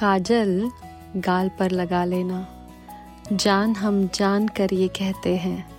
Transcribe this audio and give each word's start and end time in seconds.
काजल 0.00 0.70
गाल 1.16 1.48
पर 1.48 1.70
लगा 1.70 2.04
लेना। 2.04 2.48
जान 3.32 3.74
हम 3.74 4.08
जान 4.14 4.48
कर 4.48 4.74
ये 4.74 4.88
कहते 4.88 5.36
हैं। 5.36 5.70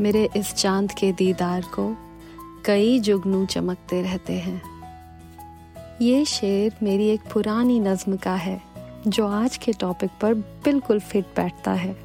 मेरे 0.00 0.28
इस 0.36 0.54
चाँद 0.54 0.92
के 0.92 1.12
दीदार 1.12 1.62
को 1.62 1.96
कई 2.64 3.00
जुगनू 3.00 3.46
चमकते 3.46 4.02
रहते 4.02 4.32
हैं। 4.32 4.62
ये 6.02 6.24
शेर 6.24 6.76
मेरी 6.82 7.08
एक 7.08 7.20
पुरानी 7.32 7.80
नज्म 7.80 8.16
का 8.16 8.34
है, 8.34 8.62
जो 9.06 9.26
आज 9.26 9.56
के 9.56 9.72
टॉपिक 9.72 10.10
पर 10.20 10.34
बिल्कुल 10.34 11.00
फिट 11.00 11.24
बैठता 11.24 11.72
है। 11.72 11.96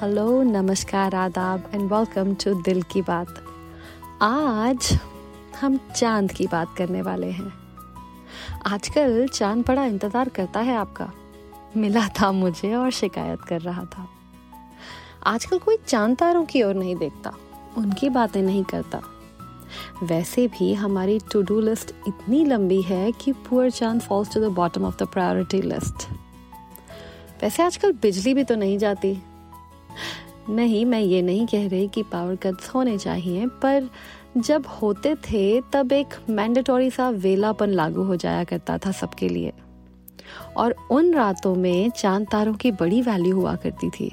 हेलो 0.00 0.42
नमस्कार, 0.42 1.14
आदाब 1.14 1.70
एंड 1.74 1.92
वेलकम 1.92 2.34
टू 2.34 2.62
दिल 2.62 2.82
की 2.82 3.02
बात। 3.02 3.34
आज 4.22 4.98
हम 5.60 5.80
चाँद 5.96 6.32
की 6.32 6.46
बात 6.46 6.74
करने 6.78 7.02
वाले 7.02 7.30
हैं। 7.30 7.63
आजकल 8.66 9.26
चाँद 9.28 9.64
बड़ा 9.68 9.84
इंतज़ार 9.84 10.28
करता 10.28 10.60
है 10.60 10.76
आपका। 10.76 11.10
मिला 11.76 12.06
था 12.20 12.30
मुझे 12.32 12.74
और 12.74 12.90
शिकायत 12.90 13.40
कर 13.40 13.60
रहा 13.60 13.84
था। 13.84 14.06
आजकल 15.26 15.58
कोई 15.58 15.76
चाँद 15.86 16.16
तारों 16.16 16.44
की 16.44 16.62
ओर 16.62 16.74
नहीं 16.74 16.96
देखता, 16.96 17.32
उनकी 17.78 18.08
बातें 18.10 18.42
नहीं 18.42 18.64
करता। 18.64 19.02
वैसे 20.02 20.46
भी 20.48 20.72
हमारी 20.74 21.18
टू 21.32 21.42
डू 21.42 21.60
लिस्ट 21.60 21.94
इतनी 22.08 22.44
लंबी 22.44 22.80
है 22.82 23.10
कि 23.12 23.32
poor 23.44 23.70
chand 23.70 24.00
falls 24.00 24.32
to 24.34 24.40
the 24.40 24.52
bottom 24.52 24.84
of 24.84 24.96
the 24.98 25.06
priority 25.06 25.60
list 25.62 26.06
वैसे 27.42 27.62
आजकल 27.62 27.92
बिजली 27.92 28.34
भी 28.34 28.44
तो 28.44 28.54
नहीं 28.54 28.76
जाती। 28.78 29.16
नहीं, 30.48 30.84
मैं 30.86 31.00
ये 31.00 31.22
नहीं 31.22 31.46
कह 31.46 31.66
रही 31.68 31.88
कि 31.88 32.02
पावर 32.02 32.36
कट्स 32.36 32.68
होने 32.68 32.96
चाहिए, 32.98 33.46
पर 33.46 33.88
जब 34.36 34.66
होते 34.66 35.14
थे, 35.14 35.60
तब 35.72 35.92
एक 35.92 36.08
मैंडेटोरी 36.30 36.90
सा 36.90 37.08
वेलापन 37.08 37.70
लागू 37.70 38.02
हो 38.02 38.16
जाया 38.16 38.44
करता 38.44 38.78
था 38.78 38.90
सबके 38.90 39.28
लिए। 39.28 39.52
और 40.56 40.74
उन 40.90 41.14
रातों 41.14 41.54
में 41.54 41.90
चाँद 41.90 42.26
तारों 42.32 42.54
की 42.54 42.72
बड़ी 42.72 43.02
वैल्यू 43.02 43.36
हुआ 43.36 43.54
करती 43.56 43.90
थी। 43.90 44.12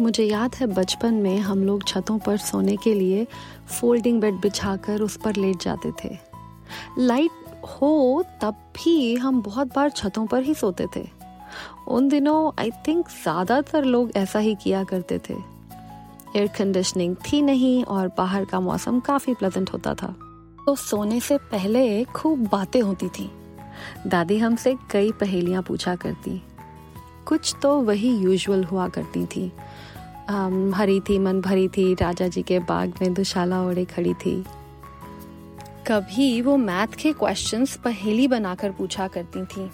मुझे 0.00 0.24
याद 0.24 0.54
है 0.54 0.66
बचपन 0.66 1.14
में 1.14 1.38
हम 1.38 1.64
लोग 1.64 1.86
छतों 1.88 2.18
पर 2.18 2.36
सोने 2.36 2.76
के 2.76 2.94
लिए 2.94 3.26
फोल्डिंग 3.80 4.20
बेड 4.20 4.34
बिछाकर 4.34 5.00
उस 5.00 5.16
पर 5.16 5.36
लेट 5.36 5.62
जाते 5.62 5.92
थे। 6.04 6.18
लाइट 6.98 7.30
हो, 7.64 8.24
तब 8.42 8.54
भी 8.76 9.16
हम 9.16 9.42
बहुत 9.42 9.74
बार 9.74 9.90
छतों 9.90 10.26
पर 10.26 10.42
ही 10.42 10.54
सोते 10.54 10.86
थे। 10.96 11.06
उन 11.88 12.08
दिनों 12.08 12.52
आई 12.58 12.70
थिंक 12.70 13.08
ज़्यादातर 13.08 13.84
लोग 13.84 14.10
ऐसा 14.16 14.38
ही 14.38 14.54
किया 14.54 14.84
करते 14.84 15.18
थे। 15.18 15.59
एयर 16.36 16.46
कंडीशनिंग 16.48 17.16
थी 17.26 17.40
नहीं 17.42 17.84
और 17.84 18.08
बाहर 18.08 18.44
का 18.44 18.60
मौसम 18.60 19.00
काफ़ी 19.00 19.34
प्लेजेंट 19.34 19.72
होता 19.72 19.94
था। 19.94 20.14
तो 20.66 20.74
सोने 20.76 21.20
से 21.20 21.38
पहले 21.38 22.04
खूब 22.04 22.46
बातें 22.48 22.80
होती 22.82 23.08
थी। 23.08 23.30
दादी 24.06 24.38
हमसे 24.38 24.76
कई 24.90 25.12
पहेलियाँ 25.12 25.62
पूछा 25.62 25.94
करती। 25.96 26.42
कुछ 27.26 27.54
तो 27.62 27.80
वही 27.80 28.16
यूजुअल 28.16 28.64
हुआ 28.64 28.88
करती 28.88 29.24
थी। 29.26 29.52
हरी 30.74 31.00
थी, 31.00 31.18
मन 31.18 31.40
भरी 31.40 31.68
थी, 31.68 31.94
राजा 31.94 32.28
जी 32.28 32.42
के 32.42 32.58
बाग 32.58 32.92
में 33.02 33.12
दुशाला 33.14 33.62
ओढ़े 33.62 33.84
खड़ी 33.84 34.14
थी। 34.14 34.44
कभी 35.86 36.40
वो 36.42 36.56
मैथ 36.56 36.94
के 36.94 37.12
क्वेश्चंस 37.12 37.76
पहेली 37.76 38.28
बनाकर 38.28 38.70
पूछा 38.70 39.08
करती 39.08 39.44
थी। 39.44 39.70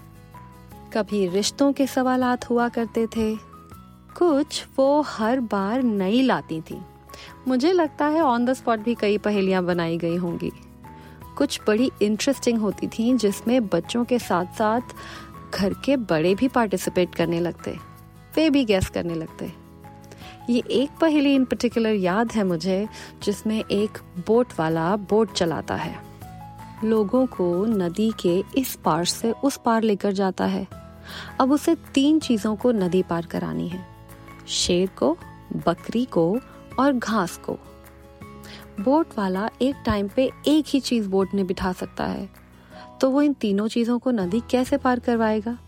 कभी 0.92 1.26
रिश्तों 1.28 1.72
के 1.72 1.86
सवालात 1.86 2.48
हुआ 2.50 2.68
करते 2.68 3.06
थे। 3.06 3.34
कुछ 4.18 4.66
वो 4.76 5.00
हर 5.00 5.40
बार 5.40 5.82
नई 5.82 6.22
लाती 6.22 6.60
थी। 6.60 6.80
मुझे 7.48 7.72
लगता 7.72 8.06
है 8.06 8.20
ऑन 8.20 8.44
द 8.44 8.52
स्पॉट 8.52 8.78
भी 8.78 8.94
कई 8.94 9.18
पहेलियाँ 9.18 9.64
बनाई 9.64 9.96
गई 9.98 10.16
होंगी। 10.16 10.50
कुछ 11.36 11.60
बड़ी 11.66 11.90
इंटरेस्टिंग 12.02 12.58
होती 12.58 12.86
थी 12.88 13.16
जिसमें 13.16 13.66
बच्चों 13.66 14.04
के 14.04 14.18
साथ 14.18 14.44
साथ 14.44 14.80
घर 15.54 15.74
के 15.84 15.96
बड़े 15.96 16.34
भी 16.34 16.48
पार्टिसिपेट 16.48 17.14
करने 17.14 17.40
लगते, 17.40 17.76
वे 18.36 18.50
भी 18.50 18.64
गैस 18.64 18.88
करने 18.90 19.14
लगते। 19.14 19.52
ये 20.50 20.62
एक 20.70 20.90
पहेली 21.00 21.34
इन 21.34 21.44
पर्टिकुलर 21.44 21.94
याद 21.94 22.32
है 22.32 22.44
मुझे, 22.44 22.88
जिसमें 23.22 23.64
एक 23.64 23.98
बोट 24.26 24.52
वाला 24.58 24.96
बोट 24.96 25.32
चलाता 25.32 25.74
है। 25.74 25.94
लोगों 26.84 27.26
को 27.26 27.64
नदी 27.66 28.12
के 28.20 28.42
इस 28.56 28.74
पार 28.74 29.04
से 29.04 29.32
उस 29.32 29.60
पार 29.64 29.82
लेकर 29.82 30.12
जाता 30.12 30.44
है। 30.44 30.66
अब 31.40 31.52
उसे 31.52 31.74
तीन 31.94 32.18
चीज़ों 32.18 32.56
को 32.56 32.72
नदी 32.72 33.02
पार 33.02 33.26
करानी 33.26 33.68
है। 33.68 33.95
शेर 34.48 34.88
को, 34.88 35.16
बकरी 35.66 36.04
को 36.04 36.38
और 36.78 36.92
घास 36.92 37.36
को। 37.36 37.58
बोट 38.80 39.06
वाला 39.18 39.48
एक 39.62 39.76
टाइम 39.86 40.08
पे 40.08 40.30
एक 40.48 40.64
ही 40.68 40.80
चीज़ 40.80 41.08
बोट 41.08 41.34
में 41.34 41.46
बिठा 41.46 41.72
सकता 41.72 42.04
है। 42.04 42.28
तो 43.00 43.10
वो 43.10 43.22
इन 43.22 43.32
तीनों 43.32 43.68
चीज़ों 43.68 43.98
को 43.98 44.10
नदी 44.10 44.42
कैसे 44.50 44.76
पार 44.76 44.98
करवाएगा? 44.98 45.58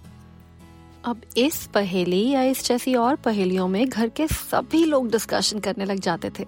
अब 1.04 1.20
इस 1.36 1.66
पहेली 1.66 2.28
या 2.30 2.42
इस 2.42 2.64
जैसी 2.64 2.94
और 2.94 3.16
पहेलियों 3.16 3.68
में 3.68 3.88
घर 3.88 4.08
के 4.08 4.26
सभी 4.26 4.84
लोग 4.84 5.10
डिस्कशन 5.10 5.58
करने 5.58 5.84
लग 5.84 5.98
जाते 5.98 6.30
थे। 6.30 6.44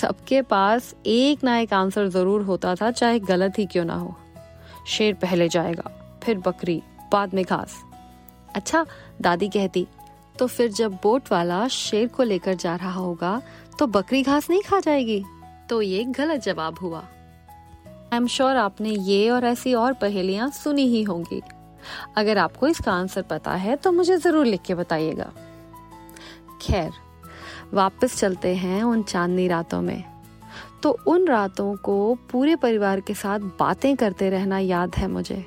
सबके 0.00 0.42
पास 0.42 0.94
एक 1.06 1.44
ना 1.44 1.58
एक 1.58 1.72
आंसर 1.72 2.08
ज़रूर 2.08 2.42
होता 2.42 2.74
था, 2.74 2.90
चाहे 2.90 3.18
गलत 3.18 3.58
ही 3.58 3.66
क्यों 3.66 3.84
ना 3.84 3.94
हो। 3.94 4.16
शेर 4.86 5.14
पहले 5.14 5.48
जाएगा, 5.48 5.90
फिर 6.24 6.38
बकरी, 6.38 6.82
बाद 7.12 7.34
में 7.34 7.44
घास। 7.44 7.82
अच्छा 8.54 8.86
दादी 9.20 9.48
कहती 9.48 9.86
तो 10.40 10.46
फिर 10.46 10.70
जब 10.72 10.92
बोट 11.02 11.30
वाला 11.32 11.66
शेर 11.68 12.06
को 12.08 12.22
लेकर 12.22 12.54
जा 12.56 12.74
रहा 12.76 12.90
होगा 12.92 13.40
तो 13.78 13.86
बकरी 13.88 14.22
घास 14.22 14.48
नहीं 14.50 14.62
खा 14.62 14.80
जाएगी? 14.80 15.24
तो 15.68 15.80
ये 15.82 16.04
गलत 16.04 16.42
जवाब 16.42 16.78
हुआ। 16.78 16.98
आई 16.98 18.16
एम 18.16 18.26
श्योर 18.26 18.56
आपने 18.56 18.90
ये 18.90 19.28
और 19.30 19.44
ऐसी 19.44 19.74
और 19.74 19.92
पहेलियाँ 19.92 20.48
सुनी 20.52 20.86
ही 20.86 21.02
होंगी। 21.02 21.40
अगर 22.16 22.38
आपको 22.38 22.66
इसका 22.68 22.92
आंसर 22.92 23.22
पता 23.22 23.54
है 23.56 23.76
तो 23.76 23.92
मुझे 23.92 24.16
ज़रूर 24.16 24.46
लिख 24.46 24.62
के 24.62 24.74
बताइएगा। 24.74 25.30
खैर, 26.62 26.90
वापस 27.74 28.16
चलते 28.18 28.54
हैं 28.56 28.82
उन 28.82 29.02
चांदनी 29.02 29.46
रातों 29.48 29.80
में। 29.82 30.04
तो 30.82 30.96
उन 31.06 31.26
रातों 31.28 31.74
को 31.76 32.14
पूरे 32.30 32.56
परिवार 32.56 33.00
के 33.00 33.14
साथ 33.14 33.40
बातें 33.58 33.94
करते 33.96 34.30
रहना 34.30 34.58
याद 34.58 34.94
है 34.96 35.08
मुझे। 35.08 35.44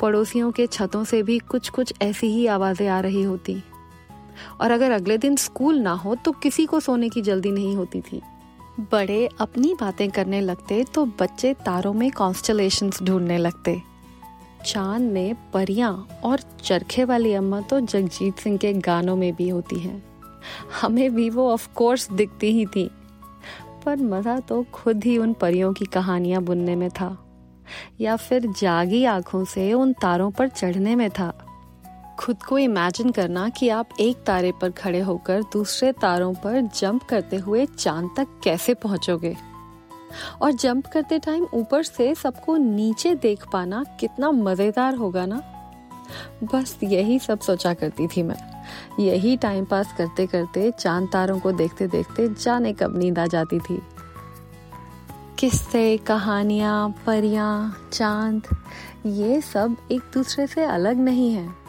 पड़ोसियों 0.00 0.50
के 0.52 0.66
छतों 0.66 1.04
से 1.04 1.22
भी 1.22 1.38
कुछ 1.40 1.68
कुछ 1.68 1.92
ऐसी 2.02 2.26
ही 2.26 2.46
आवाज़ें 2.48 2.88
आ 2.88 3.00
रही 3.00 3.22
होती। 3.22 3.62
और 4.60 4.70
अगर 4.70 4.90
अगले 4.90 5.18
दिन 5.18 5.36
स्कूल 5.36 5.78
ना 5.78 5.92
हो 5.92 6.14
तो 6.14 6.32
किसी 6.32 6.66
को 6.66 6.80
सोने 6.80 7.08
की 7.08 7.22
जल्दी 7.22 7.50
नहीं 7.50 7.76
होती 7.76 8.00
थी। 8.00 8.22
बड़े 8.92 9.28
अपनी 9.40 9.74
बातें 9.74 10.10
करने 10.10 10.40
लगते 10.40 10.84
तो 10.84 11.04
बच्चे 11.06 11.54
तारों 11.54 11.92
में 11.92 12.10
कॉन्स्टलेशन 12.10 12.90
ढूँढने 13.02 13.38
लगते। 13.38 13.82
चाँद 14.66 15.02
में 15.02 15.34
परियाँ 15.52 16.08
और 16.24 16.40
चरखे 16.64 17.04
वाली 17.04 17.32
अम्मा 17.34 17.60
तो 17.60 17.80
जगजीत 17.80 18.38
सिंह 18.38 18.58
के 18.58 18.72
गानों 18.72 19.16
में 19.16 19.34
भी 19.34 19.48
होती 19.48 19.78
हैं। 19.78 20.02
हमें 20.82 21.14
भी 21.14 21.30
वो 21.30 21.50
ऑफ़ 21.52 21.68
कोर्स 21.74 22.10
दिखती 22.12 22.52
ही 22.52 22.66
थी। 22.66 22.90
पर 23.84 23.96
मज़ा 23.96 24.40
तो 24.40 24.64
खुद 24.72 25.04
ही 25.04 25.18
उन 25.18 25.32
परियों 25.32 25.72
की 25.72 25.84
कहानियाँ 25.84 26.42
बुनने 26.42 26.76
में 26.76 26.90
था। 26.90 27.18
या 28.00 28.16
फिर 28.16 28.46
जागी 28.60 29.04
आँखों 29.04 29.44
से 29.44 29.72
उन 29.72 29.92
तारों 29.92 30.30
पर 30.30 30.48
चढ़ने 30.48 30.96
में 30.96 31.10
था। 31.10 31.43
खुद 32.18 32.42
को 32.42 32.58
इमेजिन 32.58 33.10
करना 33.10 33.48
कि 33.48 33.68
आप 33.68 33.88
एक 34.00 34.16
तारे 34.16 34.52
पर 34.52 34.70
खड़े 34.70 35.00
होकर 35.00 35.42
दूसरे 35.42 35.92
तारों 35.92 36.34
पर 36.34 36.60
जंप 36.60 37.02
करते 37.02 37.36
हुए 37.36 37.66
चाँद 37.66 38.10
तक 38.16 38.26
कैसे 38.44 38.74
पहुंचोगे? 38.74 39.36
और 40.42 40.52
जंप 40.52 40.86
करते 40.86 41.18
टाइम 41.18 41.46
ऊपर 41.54 41.82
से 41.82 42.14
सबको 42.14 42.56
नीचे 42.56 43.14
देख 43.14 43.44
पाना 43.52 43.84
कितना 44.00 44.30
मज़ेदार 44.30 44.94
होगा 44.94 45.26
ना? 45.26 45.42
बस 46.44 46.78
यही 46.82 47.18
सब 47.18 47.40
सोचा 47.40 47.74
करती 47.74 48.06
थी 48.06 48.22
मैं। 48.22 48.64
यही 49.00 49.36
टाइम 49.36 49.64
पास 49.64 49.94
करते 49.98 50.26
करते 50.26 50.70
चाँद 50.70 51.08
तारों 51.12 51.38
को 51.38 51.52
देखते 51.52 51.86
देखते 51.86 52.28
जाने 52.28 52.72
कब 52.72 52.98
नींद 52.98 53.18
आ 53.18 53.26
जाती 53.26 53.58
थी। 53.58 53.82
किस्से, 55.38 55.96
कहानियाँ, 55.96 56.94
परियाँ, 57.06 57.88
चाँद, 57.92 58.42
ये 59.06 59.40
सब 59.40 59.76
एक 59.92 60.02
दूसरे 60.14 60.46
से 60.46 60.64
अलग 60.64 60.96
नहीं 60.96 61.32
है। 61.32 61.63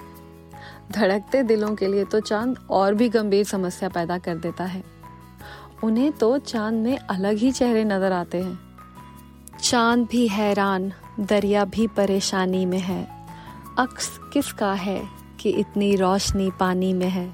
धड़कते 0.91 1.43
दिलों 1.43 1.75
के 1.75 1.87
लिए 1.87 2.05
तो 2.05 2.19
चाँद 2.19 2.67
और 2.69 2.93
भी 2.93 3.09
गंभीर 3.09 3.45
समस्या 3.45 3.89
पैदा 3.89 4.17
कर 4.17 4.35
देता 4.35 4.63
है। 4.63 4.83
उन्हें 5.83 6.11
तो 6.11 6.37
चाँद 6.37 6.73
में 6.73 6.97
अलग 6.97 7.37
ही 7.37 7.51
चेहरे 7.51 7.83
नज़र 7.83 8.11
आते 8.11 8.41
हैं। 8.41 8.59
चाँद 9.61 10.07
भी 10.11 10.27
हैरान, 10.27 10.93
दरिया 11.19 11.65
भी 11.65 11.87
परेशानी 11.87 12.65
में 12.65 12.79
है। 12.79 13.07
अक्स 13.79 14.19
किसका 14.33 14.73
है 14.73 15.01
कि 15.39 15.49
इतनी 15.49 15.95
रोशनी 15.95 16.51
पानी 16.59 16.93
में 16.93 17.09
है? 17.09 17.33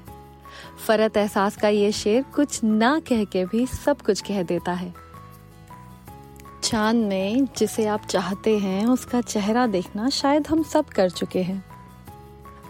फरत 0.86 1.16
एहसास 1.16 1.56
का 1.56 1.68
ये 1.68 1.92
शेर 1.92 2.22
कुछ 2.22 2.64
ना 2.64 2.98
कह 2.98 3.24
के 3.24 3.44
भी 3.44 3.66
सब 3.66 4.00
कुछ 4.00 4.20
कह 4.20 4.42
देता 4.42 4.72
है। 4.72 4.94
चाँद 6.64 6.96
में 6.96 7.48
जिसे 7.56 7.86
आप 7.86 8.06
चाहते 8.06 8.58
हैं, 8.58 8.86
उसका 8.86 9.20
चेहरा 9.20 9.66
देखना 9.66 10.08
शायद 10.08 10.48
हम 10.48 10.62
सब 10.62 10.84
कर 10.84 11.10
चुके 11.10 11.42
हैं। 11.42 11.71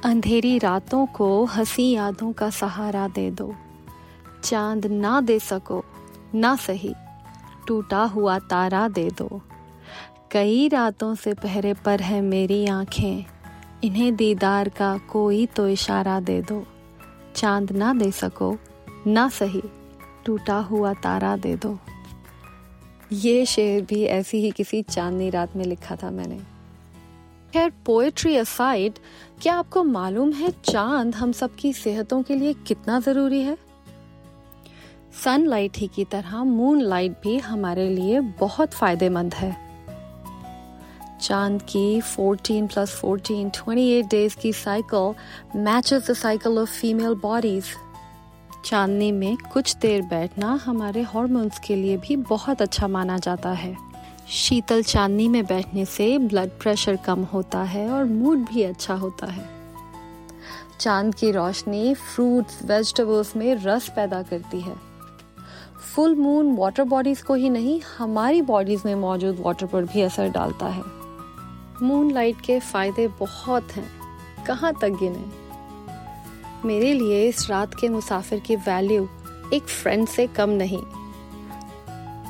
अंधेरी 0.04 0.58
रातों 0.58 1.06
को 1.06 1.44
हँसी 1.44 1.90
यादों 1.90 2.32
का 2.32 2.50
सहारा 2.50 3.08
दे 3.08 3.30
दो। 3.30 3.54
चाँद 4.44 4.86
ना 4.86 5.20
दे 5.20 5.38
सको, 5.38 5.84
ना 6.34 6.56
सही, 6.56 6.94
टूटा 7.66 8.02
हुआ 8.04 8.38
तारा 8.38 8.88
दे 8.88 9.10
दो। 9.10 9.40
कई 10.30 10.68
रातों 10.68 11.14
से 11.14 11.34
पहरे 11.34 11.74
पर 11.74 12.00
है 12.00 12.20
मेरी 12.20 12.66
आँखें, 12.66 13.24
इन्हें 13.84 14.16
दीदार 14.16 14.68
का 14.68 14.98
कोई 14.98 15.46
तो 15.46 15.68
इशारा 15.68 16.20
दे 16.20 16.42
दो। 16.42 16.66
चाँद 17.36 17.72
ना 17.72 17.94
दे 17.94 18.10
सको, 18.10 18.56
ना 19.06 19.28
सही, 19.28 19.62
टूटा 20.24 20.56
हुआ 20.56 20.92
तारा 20.92 21.36
दे 21.36 21.56
दो। 21.56 21.78
ये 23.12 23.46
शेर 23.46 23.82
भी 23.82 24.04
ऐसी 24.04 24.38
ही 24.38 24.50
किसी 24.50 24.82
चांदनी 24.82 25.30
रात 25.30 25.56
में 25.56 25.64
लिखा 25.64 25.96
था 25.96 26.10
मैंने। 26.10 26.51
खैर 27.52 27.72
पोएट्री 27.86 28.36
असाइड 28.36 28.92
क्या 29.42 29.54
आपको 29.54 29.84
मालूम 29.84 30.32
है 30.32 30.50
चाँद 30.64 31.14
हम 31.14 31.32
सबकी 31.32 31.72
सेहतों 31.72 32.22
के 32.22 32.34
लिए 32.34 32.52
कितना 32.52 33.00
ज़रूरी 33.00 33.40
है? 33.42 33.58
सनलाइट 35.24 35.76
ही 35.76 35.86
की 35.86 36.04
तरह 36.04 36.44
मून 36.44 36.80
लाइट 36.80 37.12
भी 37.12 37.38
हमारे 37.38 37.88
लिए 37.88 38.20
बहुत 38.20 38.72
फ़ायदेमंद 38.72 39.34
है। 39.34 39.56
चाँद 41.22 41.62
की 41.62 42.00
14 42.00 42.66
प्लस 42.66 43.00
14 43.04 43.50
28 43.50 44.02
डेज़ 44.02 44.36
की 44.36 44.52
cycle 44.52 45.14
matches 45.60 46.10
the 46.10 46.14
cycle 46.14 46.58
of 46.58 46.70
female 46.70 47.14
bodies 47.14 47.64
चांदनी 48.64 49.12
में 49.12 49.36
कुछ 49.36 49.76
देर 49.76 50.02
बैठना 50.02 50.60
हमारे 50.64 51.02
हॉर्मोन्स 51.02 51.58
के 51.58 51.76
लिए 51.76 51.96
भी 51.96 52.16
बहुत 52.16 52.62
अच्छा 52.62 52.88
माना 52.88 53.18
जाता 53.18 53.50
है। 53.50 53.91
शीतल 54.28 54.82
चांदनी 54.82 55.28
में 55.28 55.46
बैठने 55.46 55.84
से 55.84 56.18
ब्लड 56.18 56.48
प्रेशर 56.48 56.96
कम 56.96 57.22
होता 57.24 57.62
है 57.62 57.90
और 57.90 58.04
मूड 58.04 58.38
भी 58.38 58.62
अच्छा 58.62 58.94
होता 58.94 59.26
है। 59.26 59.48
चाँद 60.80 61.14
की 61.14 61.30
रोशनी 61.30 61.94
फ्रूट्स 61.94 62.64
वेजिटेबल्स 62.64 63.36
में 63.36 63.54
रस 63.54 63.88
पैदा 63.88 64.22
करती 64.22 64.60
है। 64.60 64.76
फुल 65.94 66.14
मून 66.14 66.56
वाटर 66.56 66.82
बॉडीज 66.82 67.22
को 67.22 67.34
ही 67.34 67.50
नहीं, 67.50 67.80
हमारी 67.98 68.42
बॉडीज 68.42 68.82
में 68.86 68.94
मौजूद 68.94 69.36
वाटर 69.40 69.66
पर 69.66 69.84
भी 69.84 70.02
असर 70.02 70.28
डालता 70.28 70.66
है। 70.66 70.82
मून 71.82 72.10
लाइट 72.10 72.40
के 72.40 72.60
फ़ायदे 72.60 73.08
बहुत 73.08 73.72
हैं। 73.72 73.90
कहाँ 74.46 74.72
तक 74.80 74.88
गिने? 74.88 75.42
मेरे 76.68 76.92
लिए 76.92 77.28
इस 77.28 77.50
रात 77.50 77.74
के 77.74 77.88
मुसाफिर 77.88 78.40
की 78.40 78.56
वैल्यू 78.56 79.08
एक 79.54 79.62
फ्रेंड 79.62 80.08
से 80.08 80.26
कम 80.26 80.50
नहीं। 80.50 80.82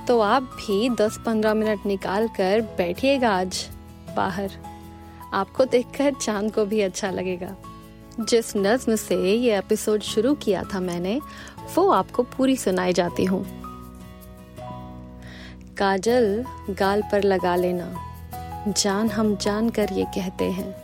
तो 0.08 0.19
आप 0.20 0.43
भी 0.43 0.88
10-15 0.90 1.54
मिनट 1.54 1.87
निकाल 1.87 2.28
कर 2.28 2.60
बैठिएगा 2.60 3.31
आज 3.31 3.69
बाहर। 4.16 4.50
आपको 5.32 5.64
देखकर 5.64 6.14
चाँद 6.14 6.52
को 6.52 6.64
भी 6.64 6.81
अच्छा 6.81 7.10
लगेगा। 7.10 7.56
जिस 8.20 8.56
नज्म 8.56 8.96
से 8.96 9.16
ये 9.34 9.58
एपिसोड 9.58 10.00
शुरू 10.00 10.34
किया 10.34 10.62
था 10.64 10.81
मैंने, 10.81 11.20
वो 11.75 11.90
आपको 11.90 12.22
पूरी 12.22 12.56
सुनाई 12.56 12.93
जाती 12.93 13.25
हूँ। 13.25 13.44
काजल 15.78 16.44
गाल 16.70 17.02
पर 17.02 17.22
लगा 17.22 17.56
लेना। 17.56 17.93
जान 18.69 19.10
हम 19.10 19.37
जान 19.37 19.70
कर 19.70 19.93
ये 19.93 20.04
कहते 20.04 20.44
हैं। 20.44 20.75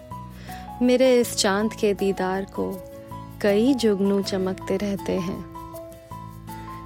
मेरे 0.83 1.21
इस 1.21 1.37
चाँद 1.37 1.73
के 1.73 1.95
दीदार 1.95 2.45
को 2.45 2.71
कई 3.43 3.75
जुगनू 3.75 4.23
चमकते 4.23 4.77
रहते 4.77 5.13
हैं। 5.13 5.59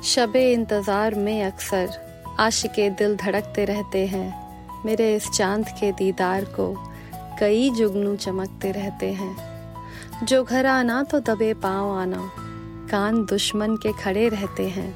शबे 0.02 0.52
इंतज़ार 0.52 1.14
में 1.14 1.42
अक्सर 1.44 2.11
आशिके 2.42 2.90
दिल 2.90 3.16
धड़कते 3.16 3.64
रहते 3.64 4.06
हैं। 4.06 4.82
मेरे 4.84 5.16
इस 5.16 5.30
चाँद 5.30 5.68
के 5.68 5.92
दीदार 5.92 6.44
को 6.44 6.74
कई 7.40 7.70
जुगनू 7.70 8.16
चमकते 8.16 8.70
रहते 8.72 9.12
हैं। 9.12 10.24
जो 10.24 10.44
घर 10.44 10.66
आना 10.66 11.02
तो 11.02 11.20
दबे 11.20 11.54
पाँव 11.54 11.90
आना, 11.90 12.30
कान 12.90 13.24
दुश्मन 13.24 13.76
के 13.76 13.92
खड़े 13.92 14.28
रहते 14.28 14.68
हैं। 14.68 14.94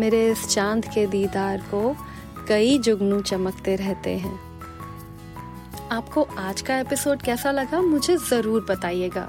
मेरे 0.00 0.30
इस 0.30 0.46
चाँद 0.46 0.84
के 0.84 1.06
दीदार 1.06 1.58
को 1.60 1.96
कई 2.48 2.78
जुगनू 2.78 3.20
चमकते 3.20 3.76
रहते 3.76 4.16
हैं। 4.18 4.40
आपको 5.92 6.22
आज 6.38 6.60
का 6.60 6.78
एपिसोड 6.78 7.22
कैसा 7.22 7.50
लगा 7.50 7.80
मुझे 7.80 8.16
ज़रूर 8.16 8.66
बताइएगा। 8.70 9.28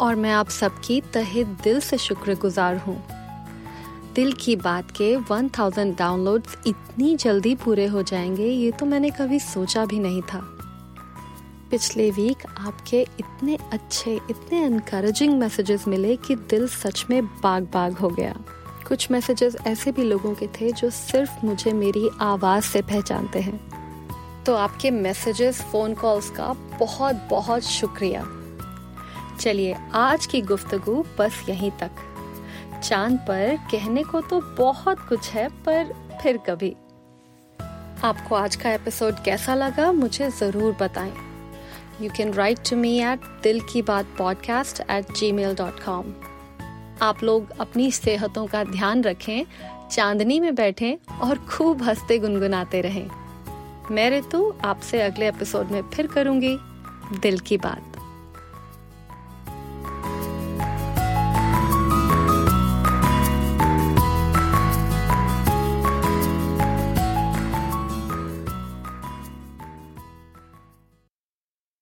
और 0.00 0.14
मैं 0.14 0.32
आप 0.32 0.48
सबकी 0.48 1.00
तहे 1.00 1.44
दिल 1.44 1.80
से 1.80 1.98
शुक्रगुजार 1.98 2.76
हूँ। 2.76 3.02
दिल 4.14 4.32
की 4.32 4.56
बात 4.56 4.90
के 4.90 5.16
1000 5.16 5.96
डाउनलोड्स 5.98 6.58
इतनी 6.66 7.16
जल्दी 7.16 7.54
पूरे 7.54 7.86
हो 7.86 8.02
जाएँगे, 8.02 8.46
ये 8.46 8.70
तो 8.70 8.86
मैंने 8.86 9.10
कभी 9.10 9.38
सोचा 9.38 9.84
भी 9.84 9.98
नहीं 9.98 10.22
था। 10.22 10.38
पिछले 11.70 12.10
वीक 12.10 12.38
आपके 12.58 13.00
इतने 13.02 13.58
अच्छे, 13.72 14.20
इतने 14.30 14.66
इनकरेजिंग 14.66 15.38
मैसेजेस 15.38 15.88
मिले 15.88 16.16
कि 16.16 16.34
दिल 16.34 16.68
सच 16.68 17.06
में 17.10 17.26
बाग 17.26 17.62
बाग 17.62 17.92
हो 17.92 18.08
गया। 18.08 18.34
कुछ 18.88 19.10
मैसेजेस 19.10 19.56
ऐसे 19.66 19.92
भी 19.92 20.02
लोगों 20.02 20.34
के 20.34 20.46
थे 20.46 20.72
जो 20.72 20.90
सिर्फ़ 20.90 21.46
मुझे 21.46 21.72
मेरी 21.72 22.10
आवाज़ 22.20 22.64
से 22.64 22.82
पहचानते 22.82 23.40
हैं। 23.40 23.74
तो 24.44 24.54
आपके 24.54 24.90
मैसेजेस 24.90 25.62
फ़ोन 25.62 25.94
कॉल्स 25.94 26.30
का 26.30 26.52
बहुत 26.80 27.26
बहुत 27.30 27.62
शुक्रिया। 27.62 28.26
चलिए, 29.40 29.76
आज 29.94 30.26
की 30.26 30.40
गुफ्तगु 30.40 31.04
बस 31.18 31.42
यहीं 31.48 31.70
तक। 31.70 31.90
चाँद 32.84 33.18
पर 33.18 33.56
कहने 33.70 34.02
को 34.02 34.20
तो 34.20 34.40
बहुत 34.40 34.98
कुछ 35.08 35.30
है, 35.30 35.48
पर 35.48 35.92
फिर 36.22 36.36
कभी। 36.38 36.70
आपको 38.04 38.34
आज 38.34 38.56
का 38.56 38.72
एपिसोड 38.72 39.22
कैसा 39.24 39.54
लगा, 39.54 39.92
मुझे 39.92 40.30
ज़रूर 40.30 40.76
बताएँ। 40.80 41.12
You 42.02 42.10
can 42.16 42.32
write 42.32 42.58
to 42.70 42.76
me 42.76 42.98
at 43.02 43.20
Dil 43.42 43.60
Ki 43.72 43.82
Baat 43.82 44.06
podcast 44.18 44.80
at 44.90 45.12
gmail 45.32 45.54
dot 45.54 45.80
com 45.80 46.12
आप 47.02 47.22
लोग 47.22 47.58
अपनी 47.60 47.90
सेहतों 47.90 48.46
का 48.46 48.64
ध्यान 48.64 49.02
रखें, 49.02 49.44
चांदनी 49.90 50.40
में 50.40 50.54
बैठें 50.54 51.18
और 51.20 51.38
खूब 51.38 51.82
हँसते 51.82 52.18
गुनगुनाते 52.18 52.80
रहें। 52.80 53.08
मैं 53.90 54.10
ऋतु 54.10 54.54
आपसे 54.64 55.02
अगले 55.02 55.28
एपिसोड 55.28 55.70
में 55.70 55.82
फिर 55.82 56.06
करूँगी 56.06 56.56
दिल 57.20 57.38
की 57.38 57.56
बात। 57.56 57.93